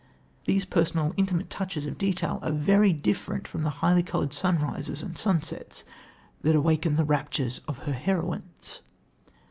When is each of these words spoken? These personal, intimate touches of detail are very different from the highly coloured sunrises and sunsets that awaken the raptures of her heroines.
These 0.45 0.65
personal, 0.65 1.13
intimate 1.15 1.51
touches 1.51 1.85
of 1.85 1.99
detail 1.99 2.39
are 2.41 2.51
very 2.51 2.91
different 2.91 3.47
from 3.47 3.61
the 3.61 3.69
highly 3.85 4.01
coloured 4.01 4.33
sunrises 4.33 5.03
and 5.03 5.15
sunsets 5.15 5.83
that 6.41 6.55
awaken 6.55 6.95
the 6.95 7.05
raptures 7.05 7.61
of 7.67 7.77
her 7.85 7.93
heroines. 7.93 8.81